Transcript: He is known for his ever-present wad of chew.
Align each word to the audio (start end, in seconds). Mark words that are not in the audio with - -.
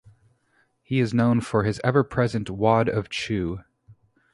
He 0.81 0.99
is 0.99 1.13
known 1.13 1.41
for 1.41 1.63
his 1.63 1.79
ever-present 1.83 2.49
wad 2.49 2.89
of 2.89 3.07
chew. 3.07 3.59